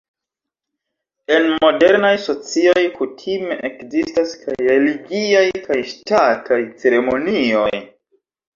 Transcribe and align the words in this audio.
En 1.35 1.43
modernaj 1.65 2.11
socioj 2.23 2.85
kutime 2.95 3.59
ekzistas 3.71 4.35
kaj 4.47 4.57
religiaj 4.71 5.45
kaj 5.69 5.81
ŝtataj 5.95 6.61
ceremonioj. 6.83 7.71